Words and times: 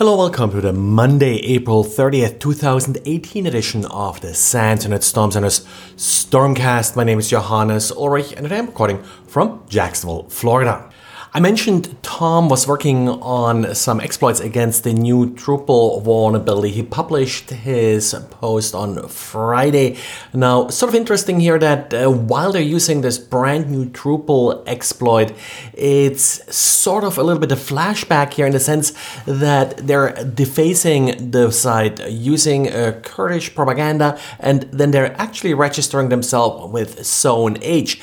Hello, 0.00 0.16
welcome 0.16 0.50
to 0.52 0.62
the 0.62 0.72
Monday, 0.72 1.36
April 1.40 1.84
30th, 1.84 2.38
2018 2.38 3.46
edition 3.46 3.84
of 3.84 4.18
the 4.22 4.32
SANS 4.32 4.86
Internet 4.86 5.04
Storm 5.04 5.30
Center's 5.30 5.60
Stormcast. 5.98 6.96
My 6.96 7.04
name 7.04 7.18
is 7.18 7.28
Johannes 7.28 7.92
Ulrich 7.92 8.32
and 8.32 8.50
I'm 8.50 8.64
recording 8.64 9.02
from 9.26 9.62
Jacksonville, 9.68 10.26
Florida. 10.30 10.89
I 11.32 11.38
mentioned 11.38 11.96
Tom 12.02 12.48
was 12.48 12.66
working 12.66 13.08
on 13.08 13.72
some 13.76 14.00
exploits 14.00 14.40
against 14.40 14.82
the 14.82 14.92
new 14.92 15.30
Drupal 15.30 16.02
vulnerability. 16.02 16.70
He 16.72 16.82
published 16.82 17.50
his 17.50 18.16
post 18.30 18.74
on 18.74 19.06
Friday. 19.06 19.96
Now, 20.34 20.66
sort 20.70 20.88
of 20.88 20.96
interesting 20.96 21.38
here 21.38 21.56
that 21.60 21.94
uh, 21.94 22.10
while 22.10 22.50
they're 22.50 22.60
using 22.60 23.02
this 23.02 23.16
brand 23.16 23.70
new 23.70 23.84
Drupal 23.84 24.64
exploit, 24.66 25.32
it's 25.72 26.52
sort 26.52 27.04
of 27.04 27.16
a 27.16 27.22
little 27.22 27.40
bit 27.40 27.52
of 27.52 27.60
flashback 27.60 28.32
here 28.32 28.46
in 28.46 28.52
the 28.52 28.58
sense 28.58 28.92
that 29.24 29.76
they're 29.76 30.12
defacing 30.24 31.30
the 31.30 31.52
site 31.52 32.10
using 32.10 32.72
uh, 32.72 33.00
Kurdish 33.04 33.54
propaganda 33.54 34.18
and 34.40 34.62
then 34.72 34.90
they're 34.90 35.14
actually 35.20 35.54
registering 35.54 36.08
themselves 36.08 36.72
with 36.72 37.04
Zone 37.04 37.56
H. 37.62 38.00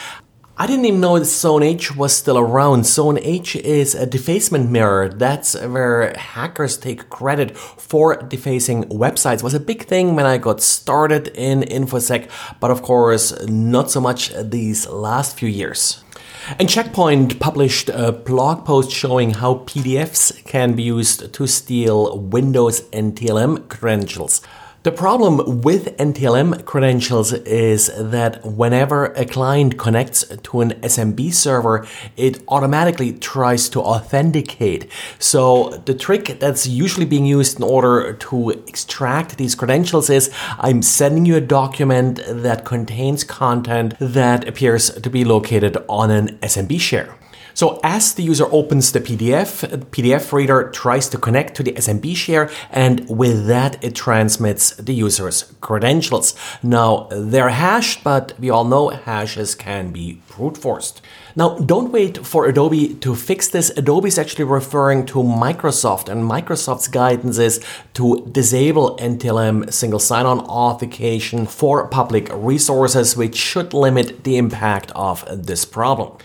I 0.59 0.65
didn't 0.65 0.85
even 0.85 1.01
know 1.01 1.21
Zone 1.21 1.61
H 1.61 1.95
was 1.95 2.15
still 2.15 2.39
around. 2.39 2.87
Zone 2.87 3.19
H 3.21 3.55
is 3.57 3.93
a 3.93 4.07
defacement 4.07 4.71
mirror. 4.71 5.07
That's 5.07 5.53
where 5.53 6.17
hackers 6.17 6.77
take 6.77 7.11
credit 7.11 7.55
for 7.55 8.15
defacing 8.15 8.85
websites. 8.85 9.35
It 9.35 9.43
was 9.43 9.53
a 9.53 9.59
big 9.59 9.85
thing 9.85 10.15
when 10.15 10.25
I 10.25 10.39
got 10.39 10.63
started 10.63 11.27
in 11.35 11.61
InfoSec, 11.61 12.27
but 12.59 12.71
of 12.71 12.81
course, 12.81 13.39
not 13.47 13.91
so 13.91 14.01
much 14.01 14.33
these 14.33 14.89
last 14.89 15.37
few 15.37 15.47
years. 15.47 16.03
And 16.57 16.67
Checkpoint 16.67 17.39
published 17.39 17.89
a 17.89 18.11
blog 18.11 18.65
post 18.65 18.89
showing 18.89 19.35
how 19.35 19.59
PDFs 19.67 20.43
can 20.45 20.73
be 20.73 20.81
used 20.81 21.33
to 21.35 21.45
steal 21.45 22.17
Windows 22.17 22.81
NTLM 22.89 23.69
credentials. 23.69 24.41
The 24.87 24.93
problem 24.93 25.63
with 25.63 25.97
NTLM 25.97 26.63
credentials 26.63 27.33
is 27.33 27.91
that 27.97 28.41
whenever 28.45 29.07
a 29.17 29.25
client 29.25 29.77
connects 29.77 30.23
to 30.43 30.61
an 30.61 30.69
SMB 30.79 31.33
server, 31.33 31.85
it 32.15 32.41
automatically 32.47 33.11
tries 33.11 33.67
to 33.67 33.81
authenticate. 33.81 34.89
So 35.19 35.71
the 35.83 35.93
trick 35.93 36.39
that's 36.39 36.65
usually 36.67 37.05
being 37.05 37.25
used 37.25 37.57
in 37.57 37.63
order 37.63 38.13
to 38.13 38.51
extract 38.51 39.37
these 39.37 39.55
credentials 39.55 40.09
is 40.09 40.31
I'm 40.57 40.81
sending 40.81 41.25
you 41.25 41.35
a 41.35 41.41
document 41.41 42.21
that 42.25 42.63
contains 42.63 43.25
content 43.25 43.95
that 43.99 44.47
appears 44.47 44.89
to 44.91 45.09
be 45.09 45.25
located 45.25 45.75
on 45.89 46.11
an 46.11 46.37
SMB 46.37 46.79
share. 46.79 47.13
So 47.57 47.79
as 47.81 48.13
the 48.13 48.21
user 48.21 48.45
opens 48.51 48.91
the 48.91 49.01
PDF, 49.01 49.65
PDF 49.89 50.31
reader 50.31 50.69
tries 50.69 51.09
to 51.09 51.17
connect 51.17 51.55
to 51.55 51.63
the 51.63 51.71
SMB 51.71 52.15
share 52.15 52.51
and 52.69 53.09
with 53.09 53.47
that 53.47 53.83
it 53.83 53.95
transmits 53.95 54.75
the 54.75 54.93
user's 54.93 55.55
credentials. 55.59 56.35
Now 56.61 57.07
they're 57.09 57.49
hashed, 57.49 58.03
but 58.03 58.39
we 58.39 58.51
all 58.51 58.63
know 58.63 58.89
hashes 58.89 59.55
can 59.55 59.91
be 59.91 60.21
brute 60.29 60.55
forced. 60.55 61.01
Now 61.35 61.57
don't 61.57 61.91
wait 61.91 62.23
for 62.27 62.45
Adobe 62.45 62.93
to 62.93 63.15
fix 63.15 63.47
this. 63.47 63.71
Adobe 63.71 64.09
is 64.09 64.19
actually 64.19 64.45
referring 64.45 65.07
to 65.07 65.23
Microsoft 65.23 66.09
and 66.09 66.29
Microsoft's 66.29 66.87
guidance 66.87 67.39
is 67.39 67.59
to 67.95 68.23
disable 68.31 68.95
NTLM 68.97 69.73
single 69.73 69.97
sign-on 69.97 70.41
authentication 70.41 71.47
for 71.47 71.87
public 71.87 72.29
resources, 72.31 73.17
which 73.17 73.35
should 73.35 73.73
limit 73.73 74.25
the 74.25 74.37
impact 74.37 74.91
of 74.91 75.25
this 75.47 75.65
problem. 75.65 76.15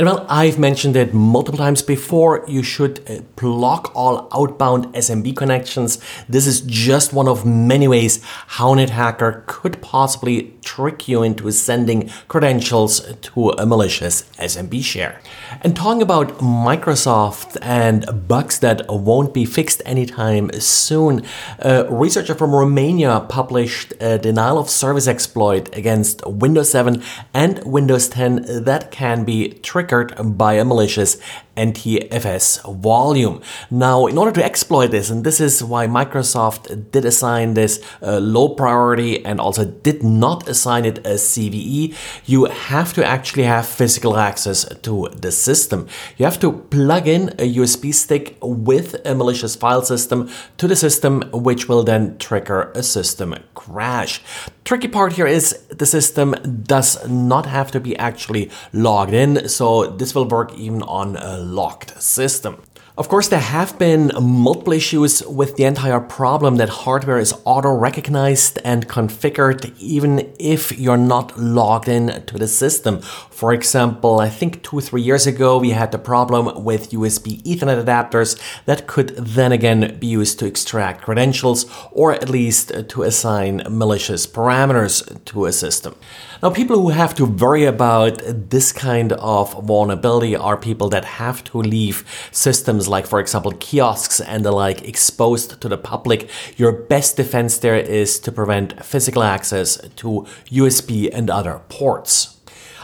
And 0.00 0.06
well, 0.06 0.24
I've 0.30 0.58
mentioned 0.58 0.96
it 0.96 1.12
multiple 1.12 1.58
times 1.58 1.82
before. 1.82 2.42
You 2.48 2.62
should 2.62 3.00
uh, 3.06 3.20
block 3.36 3.92
all 3.94 4.28
outbound 4.32 4.86
SMB 4.94 5.36
connections. 5.36 5.98
This 6.26 6.46
is 6.46 6.62
just 6.62 7.12
one 7.12 7.28
of 7.28 7.44
many 7.44 7.86
ways 7.86 8.24
how 8.24 8.72
an 8.72 8.78
hacker 8.88 9.44
could 9.46 9.82
possibly 9.82 10.54
trick 10.64 11.06
you 11.06 11.22
into 11.22 11.50
sending 11.52 12.08
credentials 12.28 13.14
to 13.14 13.50
a 13.50 13.66
malicious 13.66 14.22
SMB 14.38 14.82
share. 14.82 15.20
And 15.60 15.76
talking 15.76 16.00
about 16.00 16.38
Microsoft 16.38 17.58
and 17.60 18.26
bugs 18.26 18.60
that 18.60 18.88
won't 18.88 19.34
be 19.34 19.44
fixed 19.44 19.82
anytime 19.84 20.50
soon, 20.52 21.26
a 21.58 21.84
researcher 21.90 22.34
from 22.34 22.54
Romania 22.54 23.26
published 23.28 23.92
a 24.00 24.16
denial 24.16 24.58
of 24.58 24.70
service 24.70 25.06
exploit 25.06 25.76
against 25.76 26.26
Windows 26.26 26.70
7 26.70 27.02
and 27.34 27.62
Windows 27.64 28.08
10 28.08 28.64
that 28.64 28.90
can 28.90 29.24
be 29.24 29.50
triggered 29.62 29.89
by 30.24 30.54
a 30.54 30.64
malicious 30.64 31.16
NTFS 31.56 32.62
volume. 32.80 33.42
Now, 33.70 34.06
in 34.06 34.18
order 34.18 34.32
to 34.32 34.44
exploit 34.44 34.90
this, 34.90 35.10
and 35.10 35.24
this 35.24 35.40
is 35.40 35.62
why 35.62 35.86
Microsoft 35.86 36.90
did 36.90 37.04
assign 37.04 37.54
this 37.54 37.82
uh, 38.02 38.18
low 38.18 38.50
priority 38.50 39.24
and 39.24 39.40
also 39.40 39.64
did 39.64 40.02
not 40.02 40.48
assign 40.48 40.84
it 40.84 40.98
a 40.98 41.14
CVE, 41.14 41.94
you 42.26 42.46
have 42.46 42.92
to 42.94 43.04
actually 43.04 43.44
have 43.44 43.66
physical 43.66 44.16
access 44.16 44.64
to 44.82 45.08
the 45.16 45.32
system. 45.32 45.86
You 46.16 46.24
have 46.24 46.40
to 46.40 46.52
plug 46.52 47.06
in 47.06 47.30
a 47.30 47.54
USB 47.54 47.94
stick 47.94 48.36
with 48.40 49.04
a 49.04 49.14
malicious 49.14 49.56
file 49.56 49.82
system 49.82 50.30
to 50.58 50.68
the 50.68 50.76
system, 50.76 51.22
which 51.32 51.68
will 51.68 51.82
then 51.82 52.18
trigger 52.18 52.72
a 52.74 52.82
system 52.82 53.34
crash. 53.54 54.22
Tricky 54.64 54.88
part 54.88 55.14
here 55.14 55.26
is 55.26 55.66
the 55.68 55.86
system 55.86 56.34
does 56.62 57.08
not 57.08 57.46
have 57.46 57.70
to 57.72 57.80
be 57.80 57.96
actually 57.96 58.50
logged 58.72 59.12
in, 59.12 59.48
so 59.48 59.86
this 59.86 60.14
will 60.14 60.28
work 60.28 60.54
even 60.54 60.82
on 60.82 61.16
locked 61.40 62.00
system. 62.02 62.62
Of 63.00 63.08
course, 63.08 63.28
there 63.28 63.40
have 63.40 63.78
been 63.78 64.12
multiple 64.20 64.74
issues 64.74 65.26
with 65.26 65.56
the 65.56 65.64
entire 65.64 66.00
problem 66.00 66.56
that 66.56 66.68
hardware 66.68 67.18
is 67.18 67.32
auto 67.46 67.70
recognized 67.74 68.58
and 68.62 68.86
configured 68.86 69.74
even 69.78 70.30
if 70.38 70.78
you're 70.78 70.98
not 70.98 71.38
logged 71.38 71.88
in 71.88 72.22
to 72.26 72.36
the 72.36 72.46
system. 72.46 73.00
For 73.00 73.54
example, 73.54 74.20
I 74.20 74.28
think 74.28 74.62
two 74.62 74.80
or 74.80 74.82
three 74.82 75.00
years 75.00 75.26
ago, 75.26 75.56
we 75.56 75.70
had 75.70 75.92
the 75.92 75.98
problem 75.98 76.62
with 76.62 76.90
USB 76.90 77.42
Ethernet 77.42 77.82
adapters 77.82 78.38
that 78.66 78.86
could 78.86 79.16
then 79.16 79.50
again 79.50 79.96
be 79.98 80.08
used 80.08 80.38
to 80.40 80.46
extract 80.46 81.00
credentials 81.00 81.64
or 81.92 82.12
at 82.12 82.28
least 82.28 82.70
to 82.90 83.02
assign 83.02 83.62
malicious 83.70 84.26
parameters 84.26 85.24
to 85.24 85.46
a 85.46 85.52
system. 85.52 85.94
Now, 86.42 86.50
people 86.50 86.76
who 86.76 86.90
have 86.90 87.14
to 87.14 87.24
worry 87.24 87.64
about 87.64 88.20
this 88.26 88.72
kind 88.72 89.12
of 89.12 89.52
vulnerability 89.64 90.36
are 90.36 90.58
people 90.58 90.90
that 90.90 91.04
have 91.04 91.42
to 91.44 91.58
leave 91.62 92.04
systems 92.30 92.89
like, 92.90 93.06
for 93.06 93.20
example, 93.20 93.52
kiosks 93.52 94.20
and 94.20 94.44
the 94.44 94.52
like 94.52 94.86
exposed 94.86 95.60
to 95.60 95.68
the 95.68 95.78
public. 95.78 96.28
Your 96.56 96.72
best 96.72 97.16
defense 97.16 97.58
there 97.58 97.76
is 97.76 98.18
to 98.20 98.32
prevent 98.32 98.84
physical 98.84 99.22
access 99.22 99.76
to 99.96 100.26
USB 100.48 101.08
and 101.12 101.30
other 101.30 101.60
ports. 101.68 102.36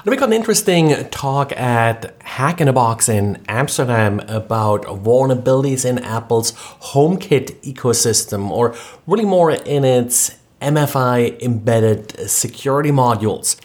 Now 0.04 0.10
we 0.12 0.16
got 0.16 0.28
an 0.28 0.34
interesting 0.34 0.94
talk 1.10 1.50
at 1.58 2.14
Hack 2.22 2.60
in 2.60 2.68
a 2.68 2.72
Box 2.72 3.08
in 3.08 3.42
Amsterdam 3.48 4.20
about 4.28 4.82
vulnerabilities 4.82 5.84
in 5.84 5.98
Apple's 5.98 6.52
HomeKit 6.92 7.60
ecosystem, 7.62 8.48
or 8.50 8.76
really 9.08 9.24
more 9.24 9.50
in 9.50 9.84
its 9.84 10.38
MFI 10.62 11.42
embedded 11.42 12.30
security 12.30 12.92
modules. 12.92 13.56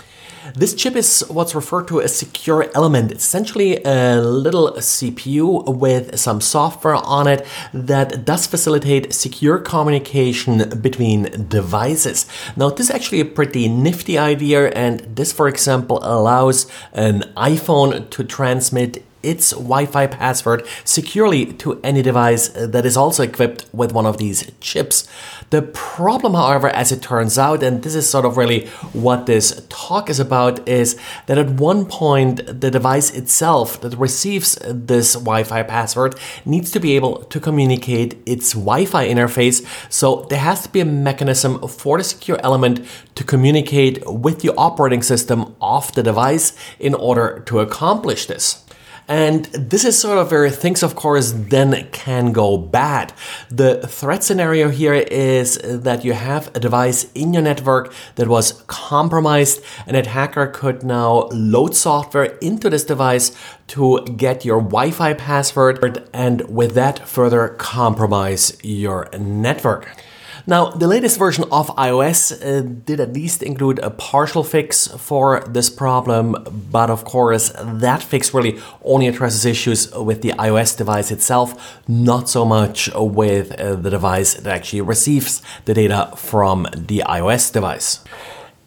This 0.56 0.74
chip 0.74 0.96
is 0.96 1.24
what's 1.29 1.53
referred 1.53 1.88
to 1.90 2.02
as 2.02 2.16
secure 2.16 2.69
element. 2.74 3.12
It's 3.12 3.24
essentially 3.24 3.81
a 3.84 4.19
little 4.19 4.72
CPU 4.74 5.78
with 5.78 6.19
some 6.19 6.41
software 6.41 6.96
on 6.96 7.28
it 7.28 7.46
that 7.74 8.25
does 8.25 8.47
facilitate 8.47 9.13
secure 9.13 9.59
communication 9.59 10.81
between 10.81 11.47
devices. 11.47 12.25
Now, 12.56 12.69
this 12.69 12.90
is 12.90 12.96
actually 12.96 13.22
a 13.22 13.25
pretty 13.25 13.68
nifty 13.68 14.18
idea, 14.18 14.69
and 14.69 15.02
this, 15.16 15.31
for 15.31 15.47
example, 15.47 16.00
allows 16.02 16.66
an 16.91 17.22
iPhone 17.38 18.09
to 18.09 18.23
transmit 18.23 19.03
its 19.23 19.51
Wi-Fi 19.51 20.07
password 20.07 20.65
securely 20.83 21.45
to 21.53 21.79
any 21.83 22.01
device 22.01 22.49
that 22.49 22.85
is 22.85 22.97
also 22.97 23.23
equipped 23.23 23.65
with 23.73 23.93
one 23.93 24.05
of 24.05 24.17
these 24.17 24.51
chips. 24.59 25.07
The 25.49 25.61
problem, 25.61 26.34
however, 26.34 26.69
as 26.69 26.91
it 26.91 27.01
turns 27.01 27.37
out, 27.37 27.61
and 27.61 27.84
this 27.84 27.93
is 27.93 28.09
sort 28.09 28.25
of 28.25 28.37
really 28.37 28.67
what 28.93 29.25
this 29.25 29.66
talk 29.69 30.09
is 30.09 30.19
about, 30.19 30.67
is 30.67 30.97
that 31.25 31.37
at 31.37 31.49
one 31.49 31.85
point 31.85 32.46
the 32.61 32.72
device 32.72 33.11
itself 33.11 33.81
that 33.81 33.97
receives 33.97 34.57
this 34.69 35.13
Wi-Fi 35.13 35.63
password 35.63 36.16
needs 36.46 36.72
to 36.72 36.79
be 36.79 36.96
able 36.96 37.23
to 37.23 37.40
communicate 37.40 38.17
its 38.25 38.53
Wi-Fi 38.53 39.07
interface. 39.07 39.66
So 39.91 40.25
there 40.29 40.40
has 40.40 40.63
to 40.63 40.69
be 40.69 40.79
a 40.79 40.85
mechanism 40.85 41.67
for 41.67 41.97
the 41.97 42.03
secure 42.03 42.40
element 42.43 42.85
to 43.16 43.23
communicate 43.23 44.01
with 44.05 44.40
the 44.40 44.53
operating 44.55 45.01
system 45.01 45.55
of 45.61 45.91
the 45.93 46.03
device 46.03 46.55
in 46.79 46.96
order 46.96 47.43
to 47.47 47.59
accomplish 47.59 48.25
this. 48.25 48.63
And 49.11 49.43
this 49.47 49.84
is 49.84 49.99
sort 49.99 50.19
of 50.19 50.31
where 50.31 50.49
things, 50.49 50.84
of 50.84 50.96
course, 50.96 51.34
then 51.35 51.90
can 51.91 52.31
go 52.31 52.58
bad. 52.58 53.11
The 53.49 53.85
threat 53.85 54.23
scenario 54.23 54.69
here 54.69 54.93
is 54.93 55.58
that 55.58 56.05
you 56.05 56.13
have 56.13 56.49
a 56.55 56.61
device 56.61 57.11
in 57.11 57.34
your 57.34 57.43
network 57.43 57.93
that 58.16 58.29
was 58.29 58.63
compromised, 58.67 59.61
and 59.85 59.97
a 59.97 60.08
hacker 60.08 60.47
could 60.47 60.84
now 60.84 61.28
load 61.34 61.75
software 61.75 62.37
into 62.40 62.69
this 62.69 62.85
device 62.85 63.35
to 63.67 63.99
get 64.16 64.46
your 64.46 64.61
Wi 64.61 64.91
Fi 64.91 65.13
password 65.13 66.09
and 66.13 66.49
with 66.49 66.73
that 66.75 67.05
further 67.05 67.49
compromise 67.49 68.58
your 68.63 69.09
network. 69.19 69.90
Now, 70.47 70.70
the 70.70 70.88
latest 70.88 71.17
version 71.17 71.43
of 71.52 71.67
iOS 71.76 72.32
uh, 72.32 72.61
did 72.85 72.99
at 72.99 73.14
least 73.14 73.43
include 73.43 73.79
a 73.79 73.90
partial 73.90 74.43
fix 74.43 74.88
for 74.88 75.43
this 75.47 75.70
problem, 75.70 76.35
but 76.72 76.90
of 76.90 77.03
course, 77.05 77.52
that 77.59 78.02
fix 78.02 78.34
really 78.34 78.59
only 78.84 79.08
addresses 79.08 79.46
issues 79.46 79.91
with 79.96 80.22
the 80.22 80.32
iOS 80.32 80.76
device 80.78 81.11
itself, 81.11 81.79
not 81.88 82.29
so 82.29 82.46
much 82.46 82.90
with 82.96 83.52
uh, 83.59 83.76
the 83.76 83.90
device 83.90 84.34
that 84.34 84.53
actually 84.53 84.82
receives 84.82 85.41
the 85.66 85.73
data 85.73 86.11
from 86.16 86.67
the 86.76 87.03
iOS 87.05 87.52
device. 87.52 87.99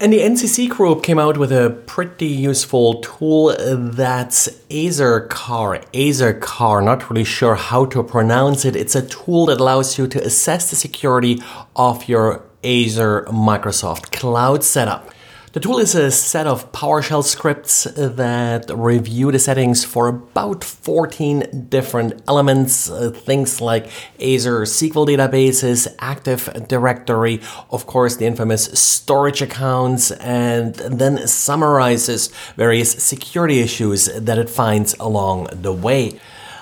And 0.01 0.13
the 0.13 0.19
NCC 0.19 0.69
group 0.69 1.05
came 1.05 1.21
out 1.21 1.39
with 1.39 1.53
a 1.53 1.71
pretty 1.87 2.27
useful 2.27 3.01
tool 3.01 3.55
that's 3.57 4.49
Azucar. 4.69 5.85
Azucar, 5.93 6.85
not 6.85 7.09
really 7.09 7.23
sure 7.23 7.55
how 7.55 7.85
to 7.87 8.03
pronounce 8.03 8.65
it. 8.65 8.75
It's 8.75 8.97
a 8.97 9.07
tool 9.07 9.47
that 9.47 9.61
allows 9.61 9.97
you 9.97 10.09
to 10.09 10.25
assess 10.25 10.69
the 10.71 10.77
security 10.77 11.41
of 11.77 12.09
your 12.09 12.43
Azure 12.65 13.27
Microsoft 13.29 14.11
Cloud 14.11 14.65
setup. 14.65 15.14
The 15.55 15.61
tool 15.61 15.79
is 15.79 15.95
a 15.95 16.11
set 16.11 16.49
of 16.49 16.73
PowerShell 16.73 17.23
scripts 17.23 17.85
that 17.85 18.73
review 18.75 19.31
the 19.31 19.39
settings 19.39 19.85
for 19.85 20.09
about 20.09 20.65
14 20.65 21.69
different 21.69 22.21
elements, 22.27 22.91
uh, 22.91 23.13
things 23.13 23.61
like 23.61 23.87
Azure 24.21 24.63
SQL 24.63 25.07
databases, 25.07 25.87
Active 26.01 26.51
Directory, 26.67 27.41
of 27.71 27.87
course, 27.87 28.17
the 28.17 28.27
infamous 28.27 28.65
storage 28.65 29.43
accounts, 29.43 30.11
and 30.11 30.75
then 30.75 31.25
summarizes 31.29 32.31
various 32.57 32.91
security 32.91 33.61
issues 33.61 34.07
that 34.07 34.39
it 34.39 34.51
finds 34.51 34.97
along 34.99 35.47
the 35.53 35.73
way. 35.73 36.19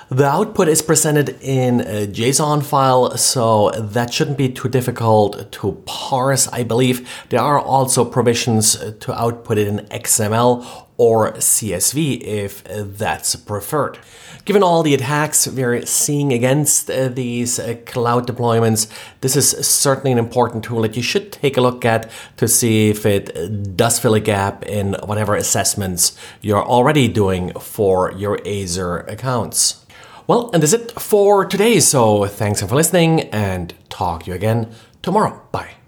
The 0.09 0.25
output 0.25 0.67
is 0.67 0.81
presented 0.81 1.37
in 1.41 1.81
a 1.81 2.07
JSON 2.07 2.63
file, 2.63 3.17
so 3.17 3.71
that 3.71 4.13
shouldn't 4.13 4.37
be 4.37 4.49
too 4.49 4.69
difficult 4.69 5.51
to 5.53 5.81
parse. 5.85 6.47
I 6.49 6.63
believe 6.63 7.09
there 7.29 7.39
are 7.39 7.59
also 7.59 8.03
provisions 8.03 8.75
to 8.75 9.13
output 9.19 9.57
it 9.57 9.67
in 9.67 9.77
XML 9.87 10.83
or 10.97 11.33
CSV 11.33 12.21
if 12.21 12.63
that's 12.65 13.35
preferred. 13.35 13.97
Given 14.45 14.61
all 14.61 14.83
the 14.83 14.93
attacks 14.93 15.47
we're 15.47 15.85
seeing 15.85 16.33
against 16.33 16.89
uh, 16.89 17.07
these 17.07 17.59
uh, 17.59 17.75
cloud 17.85 18.27
deployments, 18.27 18.91
this 19.21 19.35
is 19.35 19.49
certainly 19.65 20.11
an 20.11 20.17
important 20.17 20.65
tool 20.65 20.81
that 20.81 20.95
you 20.95 21.01
should 21.01 21.31
take 21.31 21.57
a 21.57 21.61
look 21.61 21.85
at 21.85 22.11
to 22.37 22.47
see 22.47 22.89
if 22.89 23.05
it 23.05 23.75
does 23.77 23.99
fill 23.99 24.13
a 24.13 24.19
gap 24.19 24.65
in 24.65 24.95
whatever 25.05 25.35
assessments 25.35 26.17
you're 26.41 26.63
already 26.63 27.07
doing 27.07 27.53
for 27.53 28.11
your 28.11 28.39
Azure 28.45 28.99
accounts. 28.99 29.82
Well, 30.27 30.49
and 30.53 30.63
that's 30.63 30.73
it 30.73 30.91
for 30.99 31.45
today. 31.45 31.79
So 31.79 32.25
thanks 32.25 32.61
for 32.61 32.75
listening 32.75 33.21
and 33.31 33.73
talk 33.89 34.23
to 34.23 34.29
you 34.29 34.35
again 34.35 34.71
tomorrow. 35.01 35.41
Bye. 35.51 35.82